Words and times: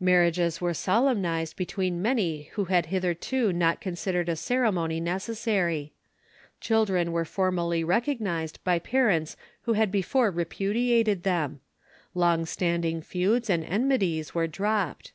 Marriages 0.00 0.60
were 0.60 0.74
solemnized 0.74 1.54
between 1.54 2.02
many 2.02 2.50
who 2.54 2.64
had 2.64 2.86
hitherto 2.86 3.52
not 3.52 3.80
considered 3.80 4.28
a 4.28 4.34
ceremony 4.34 4.98
necessary. 4.98 5.92
Children 6.60 7.12
were 7.12 7.24
formally 7.24 7.84
recognized 7.84 8.58
by 8.64 8.80
parents 8.80 9.36
who 9.62 9.74
had 9.74 9.92
before 9.92 10.32
repudiated 10.32 11.22
them; 11.22 11.60
long 12.12 12.44
standing 12.44 13.00
feuds 13.02 13.48
and 13.48 13.62
enmities 13.64 14.34
were 14.34 14.48
dropped. 14.48 15.12